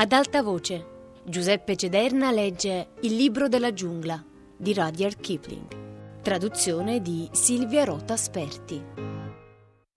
[0.00, 4.24] Ad alta voce, Giuseppe Cederna legge Il libro della giungla
[4.56, 6.22] di Rudyard Kipling.
[6.22, 8.82] Traduzione di Silvia Rota Sperti.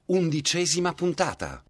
[0.07, 1.63] Undicesima puntata.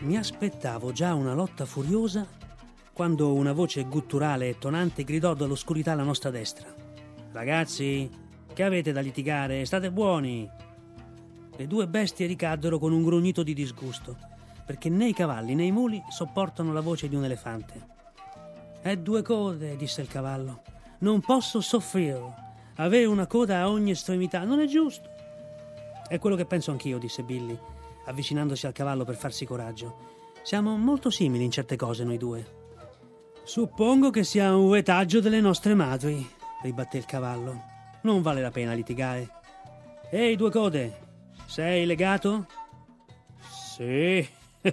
[0.00, 2.26] Mi aspettavo già una lotta furiosa
[2.94, 6.74] quando una voce gutturale e tonante gridò dall'oscurità alla nostra destra.
[7.32, 8.24] Ragazzi,
[8.56, 9.66] che avete da litigare?
[9.66, 10.50] State buoni!
[11.58, 14.16] Le due bestie ricaddero con un grugnito di disgusto,
[14.64, 17.86] perché né i cavalli né i muli sopportano la voce di un elefante.
[18.80, 20.62] È due code, disse il cavallo.
[21.00, 22.34] Non posso soffrirlo.
[22.76, 25.06] Avere una coda a ogni estremità non è giusto.
[26.08, 27.58] È quello che penso anch'io, disse Billy,
[28.06, 29.98] avvicinandosi al cavallo per farsi coraggio.
[30.42, 32.46] Siamo molto simili in certe cose noi due.
[33.44, 36.26] Suppongo che sia un retaggio delle nostre madri,
[36.62, 37.74] ribatté il cavallo.
[38.06, 39.28] Non vale la pena litigare.
[40.12, 40.96] Ehi, due code,
[41.46, 42.46] sei legato?
[43.50, 44.24] Sì.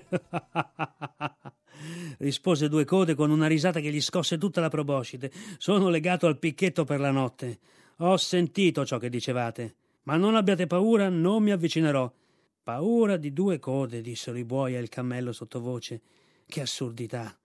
[2.20, 5.32] rispose due code con una risata che gli scosse tutta la proboscite.
[5.58, 7.58] Sono legato al picchetto per la notte.
[7.98, 9.78] Ho sentito ciò che dicevate.
[10.04, 12.14] Ma non abbiate paura, non mi avvicinerò.
[12.62, 16.02] Paura di due code, dissero i buoi e il cammello sottovoce.
[16.46, 17.36] Che assurdità.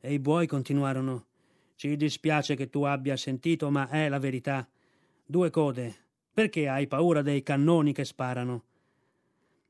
[0.00, 1.26] E i buoi continuarono.
[1.76, 4.68] Ci dispiace che tu abbia sentito, ma è la verità.
[5.28, 5.96] Due code.
[6.32, 8.62] Perché hai paura dei cannoni che sparano?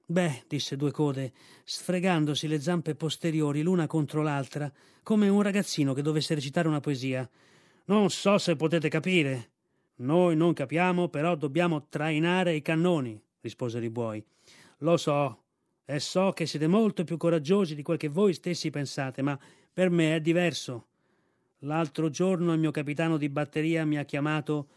[0.05, 1.33] Beh, disse Due Code,
[1.65, 4.71] sfregandosi le zampe posteriori l'una contro l'altra,
[5.03, 7.29] come un ragazzino che dovesse recitare una poesia.
[7.87, 9.51] Non so se potete capire.
[9.97, 14.23] Noi non capiamo, però dobbiamo trainare i cannoni, risposero i buoi.
[14.81, 15.45] Lo so,
[15.87, 19.39] e so che siete molto più coraggiosi di quel che voi stessi pensate, ma
[19.73, 20.89] per me è diverso.
[21.61, 24.69] L'altro giorno il mio capitano di batteria mi ha chiamato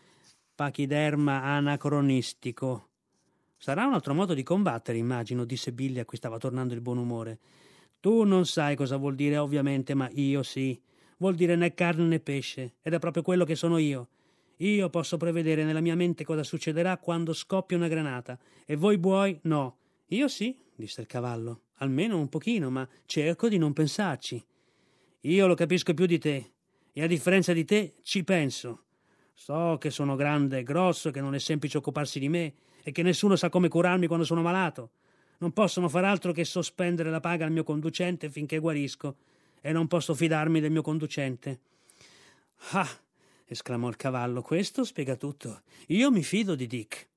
[0.60, 2.90] pachiderma anacronistico.
[3.56, 6.98] Sarà un altro modo di combattere, immagino, disse Billy a cui stava tornando il buon
[6.98, 7.40] umore.
[8.02, 10.78] Tu non sai cosa vuol dire, ovviamente, ma io sì.
[11.16, 14.10] Vuol dire né carne né pesce, ed è proprio quello che sono io.
[14.58, 19.40] Io posso prevedere nella mia mente cosa succederà quando scoppia una granata, e voi buoi
[19.44, 19.78] no.
[20.08, 24.46] Io sì, disse il cavallo, almeno un pochino, ma cerco di non pensarci.
[25.22, 26.52] Io lo capisco più di te,
[26.92, 28.84] e a differenza di te ci penso.
[29.42, 33.04] So che sono grande e grosso, che non è semplice occuparsi di me e che
[33.04, 34.90] nessuno sa come curarmi quando sono malato.
[35.38, 39.16] Non possono far altro che sospendere la paga al mio conducente finché guarisco
[39.62, 41.60] e non posso fidarmi del mio conducente.
[42.72, 42.90] Ah!
[43.46, 45.62] esclamò il cavallo, questo spiega tutto.
[45.88, 47.08] Io mi fido di Dick.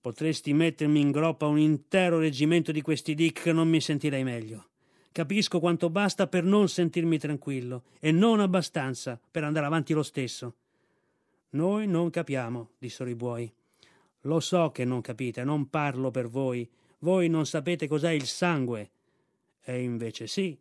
[0.00, 4.68] Potresti mettermi in groppa un intero reggimento di questi Dick che non mi sentirei meglio.
[5.10, 10.54] Capisco quanto basta per non sentirmi tranquillo e non abbastanza per andare avanti lo stesso.
[11.50, 13.50] Noi non capiamo, dissero i buoi.
[14.22, 16.68] Lo so che non capite, non parlo per voi.
[16.98, 18.90] Voi non sapete cos'è il sangue.
[19.62, 20.58] E invece sì,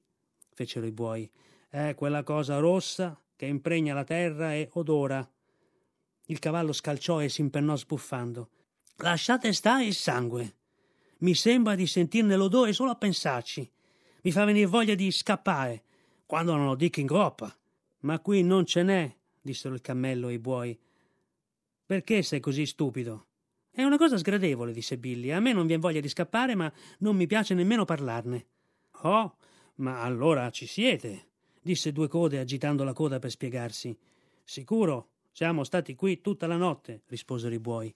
[0.54, 1.30] fecero i buoi.
[1.68, 5.30] È quella cosa rossa che impregna la terra e odora.
[6.28, 8.50] Il cavallo scalciò e si impennò sbuffando.
[8.98, 10.56] Lasciate stare il sangue.
[11.20, 13.70] Mi sembra di sentirne l'odore solo a pensarci.
[14.22, 15.84] Mi fa venire voglia di scappare,
[16.26, 17.54] quando non ho dico in groppa.
[18.02, 19.16] Ma qui non ce n'è,
[19.48, 20.78] dissero il cammello e i buoi.
[21.86, 23.28] Perché sei così stupido?
[23.72, 25.32] È una cosa sgradevole, disse Billy.
[25.32, 28.46] A me non vien voglia di scappare, ma non mi piace nemmeno parlarne.
[29.04, 29.38] Oh,
[29.76, 31.28] ma allora ci siete,
[31.62, 33.98] disse Due Code agitando la coda per spiegarsi.
[34.44, 37.94] Sicuro, siamo stati qui tutta la notte, risposero i buoi.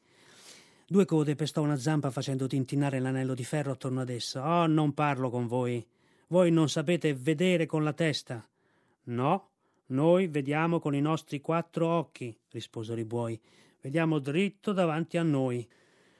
[0.88, 4.62] Due Code pestò una zampa facendo tintinnare l'anello di ferro attorno ad essa.
[4.62, 5.86] Oh, non parlo con voi.
[6.28, 8.48] Voi non sapete vedere con la testa.
[9.06, 9.51] No,
[9.92, 13.40] noi vediamo con i nostri quattro occhi, risposero i buoi.
[13.82, 15.68] Vediamo dritto davanti a noi.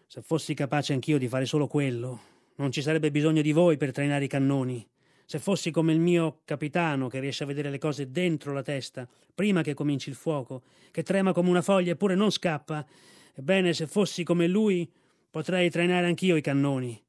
[0.08, 2.20] Se fossi capace anch'io di fare solo quello,
[2.56, 4.86] non ci sarebbe bisogno di voi per trainare i cannoni.
[5.26, 9.08] Se fossi come il mio capitano, che riesce a vedere le cose dentro la testa,
[9.34, 12.86] prima che cominci il fuoco, che trema come una foglia eppure non scappa,
[13.34, 14.92] ebbene, se fossi come lui,
[15.30, 17.02] potrei trainare anch'io i cannoni.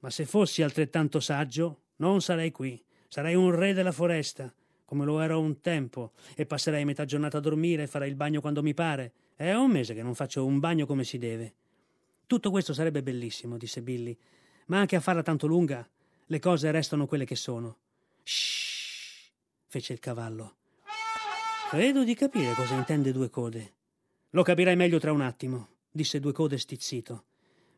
[0.00, 2.78] Ma se fossi altrettanto saggio, non sarei qui.
[3.08, 4.52] Sarei un re della foresta,
[4.92, 8.42] come lo ero un tempo, e passerei metà giornata a dormire e farei il bagno
[8.42, 9.12] quando mi pare.
[9.34, 11.54] È un mese che non faccio un bagno come si deve.
[12.26, 14.14] Tutto questo sarebbe bellissimo, disse Billy,
[14.66, 15.88] ma anche a farla tanto lunga
[16.26, 17.78] le cose restano quelle che sono.
[18.22, 19.30] Shh,
[19.68, 20.56] fece il cavallo.
[21.70, 23.72] Credo di capire cosa intende Due Code.
[24.32, 27.24] Lo capirai meglio tra un attimo, disse Due Code stizzito.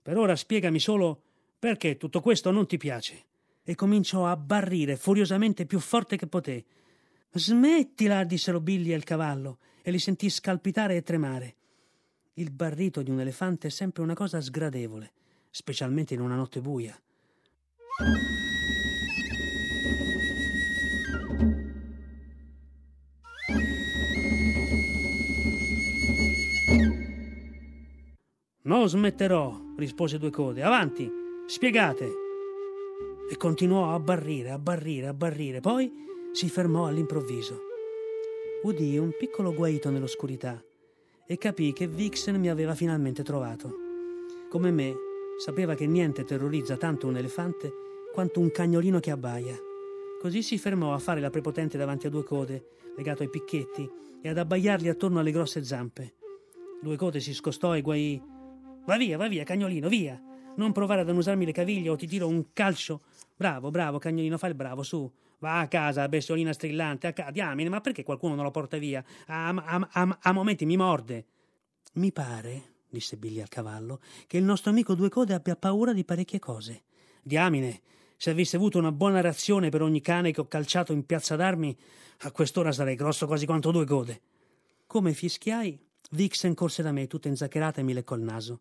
[0.03, 1.23] Per ora spiegami solo
[1.61, 3.23] perché tutto questo non ti piace.
[3.63, 6.65] E cominciò a barrire furiosamente più forte che poté.
[7.37, 11.57] Smettila, dissero Billy e il cavallo, e li sentì scalpitare e tremare.
[12.35, 15.13] Il barrito di un elefante è sempre una cosa sgradevole,
[15.51, 16.97] specialmente in una notte buia.
[28.63, 30.63] Non smetterò, rispose Due Code.
[30.63, 31.11] Avanti,
[31.49, 32.09] spiegate.
[33.29, 35.61] E continuò a barrire, a barrire, a barrire.
[35.61, 36.03] Poi
[36.35, 37.61] si fermò all'improvviso.
[38.65, 40.61] Udì un piccolo guaito nell'oscurità
[41.29, 43.73] e capì che Vixen mi aveva finalmente trovato.
[44.51, 44.97] Come me,
[45.39, 47.73] sapeva che niente terrorizza tanto un elefante
[48.13, 49.57] quanto un cagnolino che abbaia.
[50.21, 52.67] Così si fermò a fare la prepotente davanti a due code,
[52.97, 53.89] legato ai picchetti,
[54.21, 56.15] e ad abbaiargli attorno alle grosse zampe.
[56.83, 58.21] Due code si scostò e guaì
[58.87, 60.21] Va via, va via, cagnolino, via.
[60.57, 63.03] Non provare ad annusarmi le caviglie o ti tiro un calcio.
[63.37, 65.09] Bravo, bravo, cagnolino, fai il bravo, su.
[65.45, 67.31] Va a casa, bestiolina strillante, a casa.
[67.31, 69.05] Diamine, ma perché qualcuno non lo porta via?
[69.27, 71.27] A, a, a, a momenti mi morde.
[71.97, 76.03] Mi pare, disse Billy al cavallo, che il nostro amico Due Code abbia paura di
[76.03, 76.85] parecchie cose.
[77.23, 77.83] Diamine,
[78.17, 81.77] se avessi avuto una buona reazione per ogni cane che ho calciato in piazza d'armi,
[82.21, 84.21] a quest'ora sarei grosso quasi quanto Due Code.
[84.87, 85.79] Come fischiai,
[86.13, 88.61] Vixen corse da me, tutta inzaccherata, e mi leccò il naso.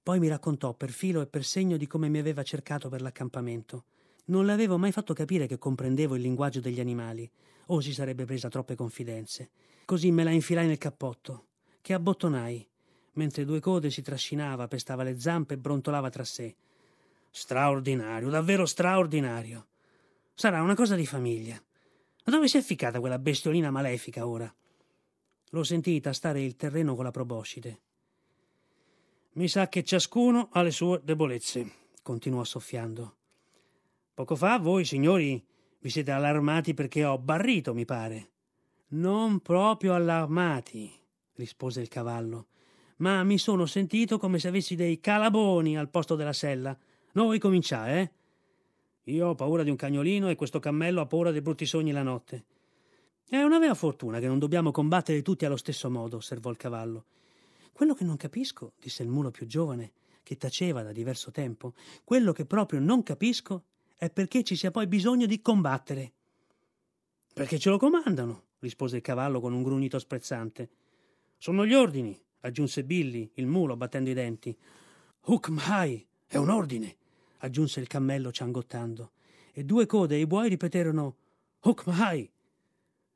[0.00, 3.86] Poi mi raccontò per filo e per segno di come mi aveva cercato per l'accampamento.
[4.26, 7.30] Non le avevo mai fatto capire che comprendevo il linguaggio degli animali,
[7.66, 9.50] o si sarebbe presa troppe confidenze.
[9.84, 11.48] Così me la infilai nel cappotto,
[11.82, 12.66] che abbottonai,
[13.12, 16.56] mentre due code si trascinava, pestava le zampe e brontolava tra sé.
[17.30, 19.66] Straordinario, davvero straordinario.
[20.34, 21.62] Sarà una cosa di famiglia.
[22.24, 24.52] Ma dove si è ficcata quella bestiolina malefica ora?
[25.50, 27.80] L'ho sentii tastare il terreno con la proboscide.
[29.32, 31.70] Mi sa che ciascuno ha le sue debolezze,
[32.02, 33.16] continuò soffiando.
[34.14, 35.44] Poco fa voi, signori,
[35.80, 38.30] vi siete allarmati perché ho barrito, mi pare.
[38.90, 40.88] Non proprio allarmati,
[41.32, 42.46] rispose il cavallo,
[42.98, 46.78] ma mi sono sentito come se avessi dei calaboni al posto della sella.
[47.14, 48.00] Noi cominciare,
[49.04, 49.12] eh?
[49.12, 52.04] Io ho paura di un cagnolino e questo cammello ha paura dei brutti sogni la
[52.04, 52.44] notte.
[53.28, 57.06] È una vera fortuna che non dobbiamo combattere tutti allo stesso modo, osservò il cavallo.
[57.72, 59.90] Quello che non capisco, disse il mulo più giovane,
[60.22, 61.74] che taceva da diverso tempo,
[62.04, 63.64] quello che proprio non capisco
[64.04, 66.12] è perché ci sia poi bisogno di combattere.
[67.32, 70.68] Perché ce lo comandano, rispose il cavallo con un grugnito sprezzante.
[71.38, 74.56] Sono gli ordini, aggiunse Billy, il mulo, battendo i denti.
[75.26, 76.96] Hukmai, è un ordine,
[77.38, 79.12] aggiunse il cammello ciangottando.
[79.52, 81.16] E due code e i buoi ripeterono
[81.60, 82.30] Hukmai.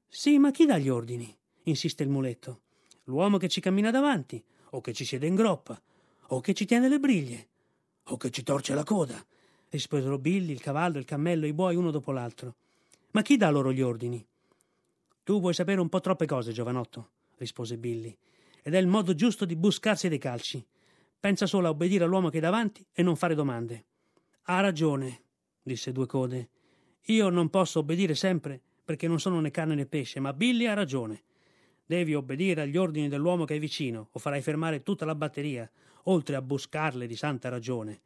[0.06, 1.37] Sì, ma chi dà gli ordini?
[1.64, 2.62] insiste il muletto
[3.08, 5.81] l'uomo che ci cammina davanti, o che ci siede in groppa,
[6.29, 7.49] o che ci tiene le briglie,
[8.05, 9.25] o che ci torce la coda,
[9.70, 12.55] risposero Billy, il cavallo, il cammello i buoi uno dopo l'altro.
[13.12, 14.25] Ma chi dà loro gli ordini?
[15.23, 18.17] Tu vuoi sapere un po' troppe cose, giovanotto, rispose Billy,
[18.62, 20.65] ed è il modo giusto di buscarsi dei calci.
[21.20, 23.85] Pensa solo a obbedire all'uomo che è davanti e non fare domande.
[24.44, 25.23] Ha ragione,
[25.62, 26.49] disse Due Code.
[27.06, 30.73] Io non posso obbedire sempre perché non sono né carne né pesce, ma Billy ha
[30.73, 31.25] ragione.
[31.85, 35.70] Devi obbedire agli ordini dell'uomo che è vicino, o farai fermare tutta la batteria,
[36.05, 38.00] oltre a buscarle di santa ragione.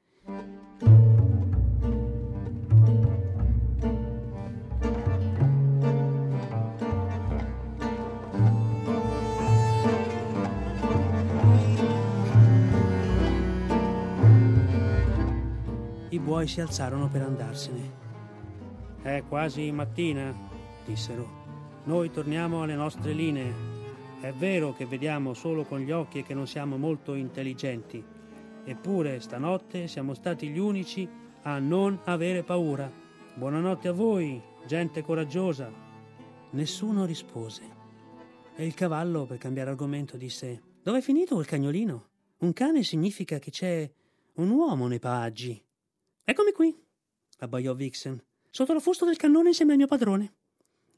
[16.32, 17.92] Buoi si alzarono per andarsene.
[19.02, 20.34] È quasi mattina,
[20.82, 21.28] dissero.
[21.84, 23.52] Noi torniamo alle nostre linee.
[24.18, 28.02] È vero che vediamo solo con gli occhi e che non siamo molto intelligenti.
[28.64, 31.06] Eppure stanotte siamo stati gli unici
[31.42, 32.90] a non avere paura.
[33.34, 35.70] Buonanotte a voi, gente coraggiosa.
[36.52, 37.62] Nessuno rispose.
[38.56, 42.06] E il cavallo, per cambiare argomento, disse: Dove è finito quel cagnolino?
[42.38, 43.92] Un cane significa che c'è
[44.36, 45.62] un uomo nei paggi.
[46.24, 46.76] Eccomi qui,
[47.38, 50.34] abbaiò Vixen, sotto la fusta del cannone insieme al mio padrone.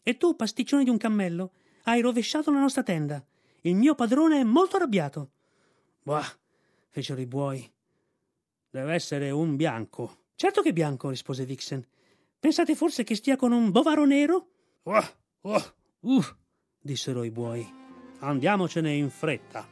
[0.03, 1.53] E tu, pasticcione di un cammello,
[1.85, 3.25] hai rovesciato la nostra tenda.
[3.63, 5.31] Il mio padrone è molto arrabbiato.
[6.03, 6.27] Bah,
[6.91, 7.73] fecero i buoi.
[8.69, 10.25] Deve essere un bianco.
[10.35, 11.83] Certo che bianco, rispose Vixen.
[12.39, 14.49] Pensate forse che stia con un bovaro nero?
[14.83, 15.01] Uh,
[15.43, 15.63] uh,
[16.01, 16.25] uh,
[16.79, 17.67] dissero i buoi.
[18.19, 19.67] Andiamocene in fretta.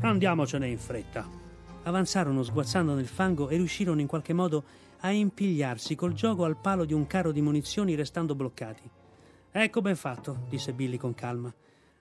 [0.00, 1.45] Andiamocene in fretta.
[1.86, 4.64] Avanzarono sguazzando nel fango e riuscirono in qualche modo
[5.00, 8.82] a impigliarsi col gioco al palo di un carro di munizioni restando bloccati.
[9.52, 11.54] Ecco ben fatto, disse Billy con calma.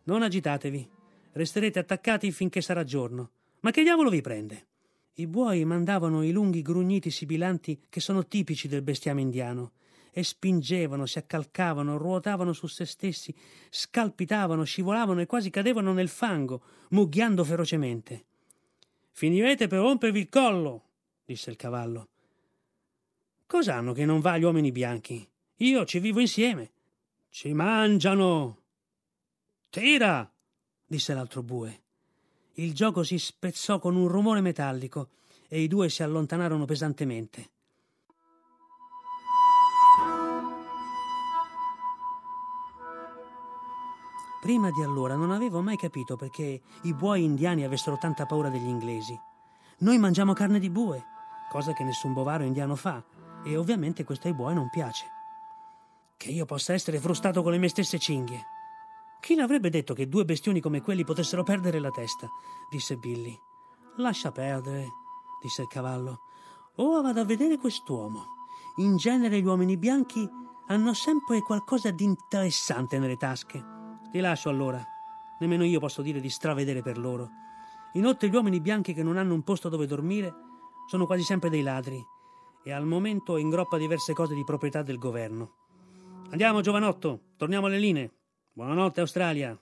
[0.06, 0.90] Non agitatevi.
[1.34, 3.30] Resterete attaccati finché sarà giorno.
[3.60, 4.66] Ma che diavolo vi prende?
[5.14, 9.74] I buoi mandavano i lunghi grugniti sibilanti che sono tipici del bestiame indiano
[10.10, 13.36] e spingevano, si accalcavano, ruotavano su se stessi,
[13.70, 18.26] scalpitavano, scivolavano e quasi cadevano nel fango, mugghiando ferocemente.
[19.18, 20.90] Finirete per rompervi il collo,
[21.24, 22.10] disse il cavallo.
[23.46, 25.26] Cos'hanno che non va agli uomini bianchi?
[25.60, 26.72] Io ci vivo insieme.
[27.30, 28.64] Ci mangiano.
[29.70, 30.30] Tira,
[30.86, 31.84] disse l'altro bue.
[32.56, 35.12] Il gioco si spezzò con un rumore metallico
[35.48, 37.52] e i due si allontanarono pesantemente.
[44.46, 48.68] Prima di allora non avevo mai capito perché i buoi indiani avessero tanta paura degli
[48.68, 49.20] inglesi.
[49.80, 51.04] Noi mangiamo carne di bue,
[51.50, 53.04] cosa che nessun bovaro indiano fa,
[53.44, 55.08] e ovviamente questo ai buoi non piace.
[56.16, 58.46] Che io possa essere frustato con le mie stesse cinghie.
[59.20, 62.30] Chi l'avrebbe detto che due bestioni come quelli potessero perdere la testa?
[62.70, 63.36] disse Billy.
[63.96, 64.90] Lascia perdere,
[65.42, 66.20] disse il cavallo.
[66.76, 68.28] Ora vado a vedere quest'uomo.
[68.76, 70.30] In genere gli uomini bianchi
[70.68, 73.74] hanno sempre qualcosa di interessante nelle tasche.
[74.16, 74.82] Ti lascio allora.
[75.42, 77.32] Nemmeno io posso dire di stravedere per loro.
[77.96, 80.34] Inoltre gli uomini bianchi che non hanno un posto dove dormire
[80.88, 82.02] sono quasi sempre dei ladri
[82.64, 85.56] e al momento ingroppa diverse cose di proprietà del governo.
[86.30, 88.12] Andiamo, giovanotto, torniamo alle linee.
[88.54, 89.60] Buonanotte, Australia.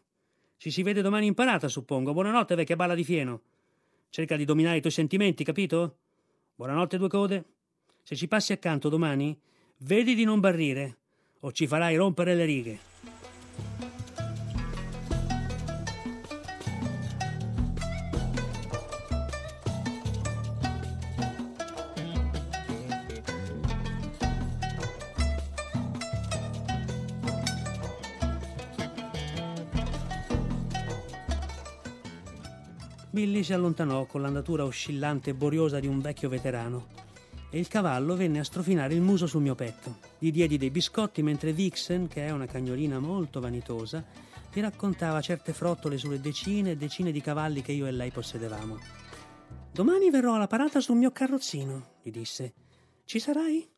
[0.57, 2.13] Ci si vede domani in parata, suppongo.
[2.13, 3.41] Buonanotte, vecchia balla di fieno.
[4.11, 5.97] Cerca di dominare i tuoi sentimenti, capito?
[6.53, 7.45] Buonanotte, due code.
[8.03, 9.35] Se ci passi accanto domani,
[9.77, 10.97] vedi di non barrire,
[11.39, 12.79] o ci farai rompere le righe.
[33.13, 36.87] Billy si allontanò con l'andatura oscillante e boriosa di un vecchio veterano
[37.51, 39.97] e il cavallo venne a strofinare il muso sul mio petto.
[40.17, 44.03] Gli diedi dei biscotti mentre Vixen, che è una cagnolina molto vanitosa,
[44.55, 48.79] mi raccontava certe frottole sulle decine e decine di cavalli che io e lei possedevamo.
[49.71, 52.55] Domani verrò alla parata sul mio carrozzino, gli disse.
[53.05, 53.69] Ci sarai?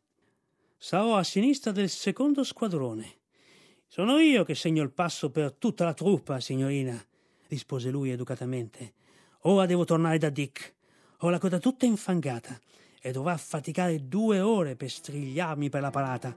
[0.78, 3.18] Sarò a sinistra del secondo squadrone.
[3.86, 6.98] Sono io che segno il passo per tutta la truppa, signorina,
[7.48, 8.95] rispose lui educatamente.
[9.48, 10.74] Ora devo tornare da Dick.
[11.18, 12.58] Ho la coda tutta infangata
[13.00, 16.36] e dovrà faticare due ore per strigliarmi per la parata.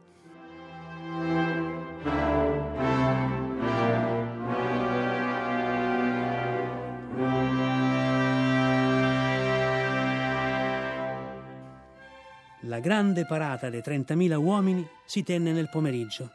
[12.61, 16.29] La grande parata dei 30.000 uomini si tenne nel pomeriggio.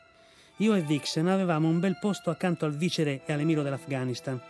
[0.57, 4.43] Io e Vixen avevamo un bel posto accanto al vicere e all'emiro dell'Afghanistan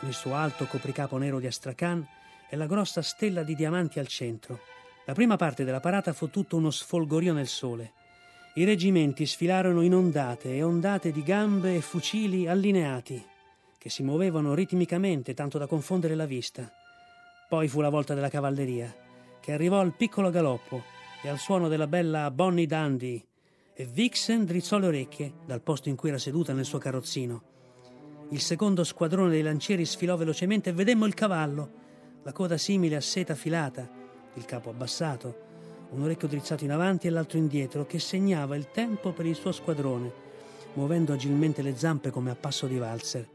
[0.00, 2.06] il suo alto copricapo nero di Astrakhan
[2.48, 4.60] e la grossa stella di diamanti al centro.
[5.06, 7.92] La prima parte della parata fu tutto uno sfolgorio nel sole.
[8.54, 13.24] I reggimenti sfilarono in ondate e ondate di gambe e fucili allineati,
[13.78, 16.70] che si muovevano ritmicamente tanto da confondere la vista.
[17.48, 18.94] Poi fu la volta della cavalleria,
[19.40, 20.82] che arrivò al piccolo galoppo
[21.22, 23.24] e al suono della bella Bonnie Dandy,
[23.74, 27.55] e Vixen drizzò le orecchie dal posto in cui era seduta nel suo carrozzino.
[28.30, 31.70] Il secondo squadrone dei lancieri sfilò velocemente e vedemmo il cavallo,
[32.24, 33.88] la coda simile a seta filata,
[34.34, 35.44] il capo abbassato,
[35.90, 39.52] un orecchio drizzato in avanti e l'altro indietro, che segnava il tempo per il suo
[39.52, 40.12] squadrone,
[40.74, 43.28] muovendo agilmente le zampe come a passo di valzer.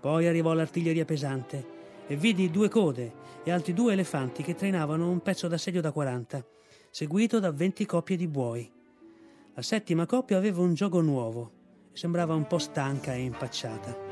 [0.00, 1.64] Poi arrivò l'artiglieria pesante
[2.08, 3.12] e vidi due code
[3.44, 6.44] e altri due elefanti che trainavano un pezzo d'assedio da 40,
[6.90, 8.68] seguito da 20 coppie di buoi.
[9.54, 11.52] La settima coppia aveva un gioco nuovo
[11.92, 14.05] e sembrava un po' stanca e impacciata.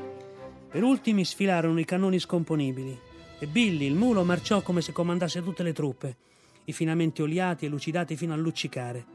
[0.75, 2.99] Per ultimi sfilarono i cannoni scomponibili
[3.39, 6.17] e Billy, il mulo, marciò come se comandasse tutte le truppe,
[6.65, 9.05] i finamenti oliati e lucidati fino a luccicare.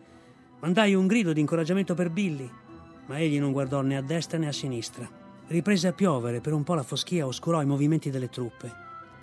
[0.60, 2.50] Mandai un grido di incoraggiamento per Billy,
[3.08, 5.06] ma egli non guardò né a destra né a sinistra.
[5.48, 8.72] Riprese a piovere, per un po' la foschia oscurò i movimenti delle truppe.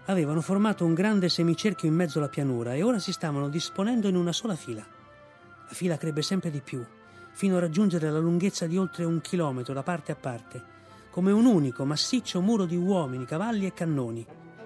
[0.05, 4.15] Avevano formato un grande semicerchio in mezzo alla pianura e ora si stavano disponendo in
[4.15, 4.85] una sola fila.
[4.85, 6.85] La fila crebbe sempre di più,
[7.31, 10.75] fino a raggiungere la lunghezza di oltre un chilometro da parte a parte
[11.17, 14.23] come un unico massiccio muro di uomini, cavalli e cannoni.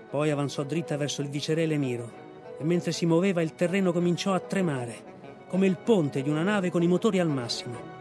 [0.10, 2.12] Poi avanzò dritta verso il viceré Lemiro
[2.60, 6.70] e mentre si muoveva il terreno cominciò a tremare, come il ponte di una nave
[6.70, 8.01] con i motori al massimo.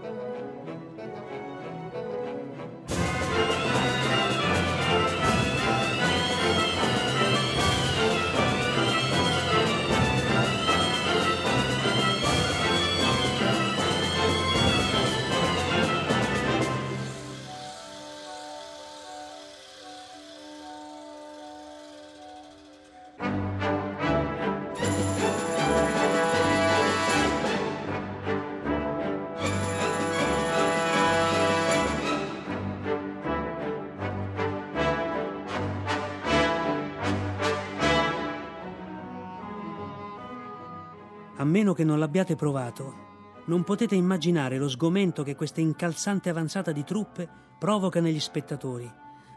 [41.50, 43.08] Meno che non l'abbiate provato,
[43.46, 47.28] non potete immaginare lo sgomento che questa incalzante avanzata di truppe
[47.58, 48.90] provoca negli spettatori,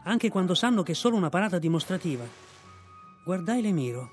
[0.04, 2.24] anche quando sanno che è solo una parata dimostrativa.
[3.24, 4.10] Guardai l'Emiro.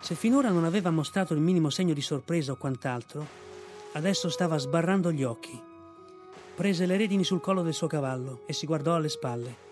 [0.00, 3.26] Se finora non aveva mostrato il minimo segno di sorpresa o quant'altro,
[3.92, 5.60] adesso stava sbarrando gli occhi.
[6.54, 9.66] Prese le redini sul collo del suo cavallo e si guardò alle spalle.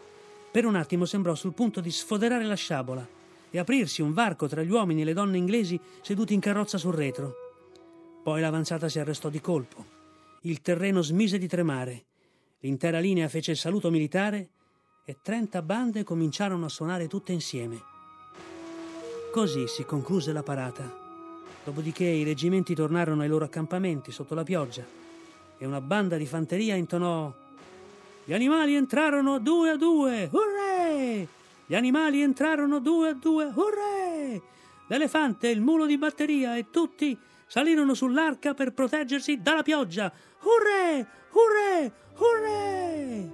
[0.50, 3.15] Per un attimo sembrò sul punto di sfoderare la sciabola
[3.56, 6.92] e aprirsi un varco tra gli uomini e le donne inglesi seduti in carrozza sul
[6.92, 7.34] retro.
[8.22, 9.82] Poi l'avanzata si arrestò di colpo.
[10.42, 12.04] Il terreno smise di tremare.
[12.60, 14.50] L'intera linea fece il saluto militare
[15.06, 17.80] e trenta bande cominciarono a suonare tutte insieme.
[19.32, 20.94] Così si concluse la parata.
[21.64, 24.84] Dopodiché i reggimenti tornarono ai loro accampamenti sotto la pioggia
[25.56, 27.32] e una banda di fanteria intonò
[28.24, 30.45] Gli animali entrarono due a due, hurray!
[31.68, 34.40] Gli animali entrarono due a due, hurray!
[34.88, 37.18] L'elefante, il mulo di batteria e tutti
[37.48, 40.12] salirono sull'arca per proteggersi dalla pioggia.
[40.42, 41.04] Hurray!
[41.32, 41.92] Hurray!
[42.16, 43.32] Hurray!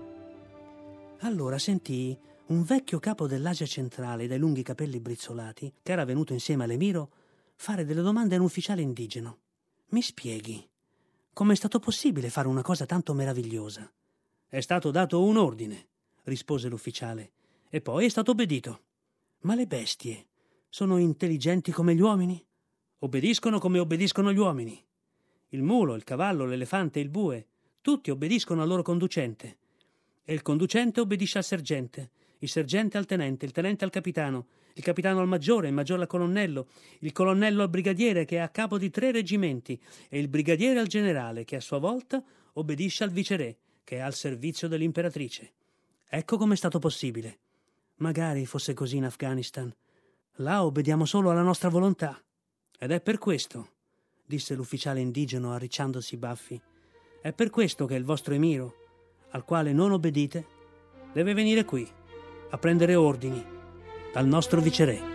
[1.21, 6.65] Allora sentii un vecchio capo dell'Asia centrale dai lunghi capelli brizzolati, che era venuto insieme
[6.65, 7.11] all'Emiro,
[7.55, 9.39] fare delle domande a un ufficiale indigeno.
[9.89, 10.67] Mi spieghi,
[11.35, 13.91] com'è stato possibile fare una cosa tanto meravigliosa?
[14.49, 15.89] È stato dato un ordine,
[16.25, 17.33] rispose l'ufficiale,
[17.75, 18.81] e poi è stato obbedito.
[19.41, 20.27] Ma le bestie
[20.69, 22.45] sono intelligenti come gli uomini?
[22.99, 24.79] Obbediscono come obbediscono gli uomini.
[25.49, 27.47] Il mulo, il cavallo, l'elefante il bue,
[27.81, 29.57] tutti obbediscono al loro conducente.
[30.23, 32.11] E il conducente obbedisce al sergente,
[32.41, 36.09] il sergente al tenente, il tenente al capitano, il capitano al maggiore, il maggiore al
[36.09, 40.79] colonnello, il colonnello al brigadiere che è a capo di tre reggimenti e il brigadiere
[40.79, 45.53] al generale che a sua volta obbedisce al viceré che è al servizio dell'imperatrice.
[46.07, 47.39] Ecco com'è stato possibile.
[48.03, 49.73] Magari fosse così in Afghanistan.
[50.37, 52.21] Là obbediamo solo alla nostra volontà.
[52.77, 53.75] Ed è per questo,
[54.27, 56.61] disse l'ufficiale indigeno arricciandosi i baffi,
[57.21, 58.75] è per questo che il vostro emiro,
[59.31, 60.47] al quale non obbedite,
[61.13, 61.89] deve venire qui
[62.51, 63.47] a prendere ordini
[64.13, 65.12] dal nostro viceré.